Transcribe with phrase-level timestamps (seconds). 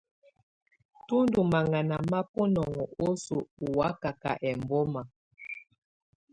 [1.07, 5.01] Tù ndù maŋana ma bunɔŋɔ osoo ù wakaka embɔma.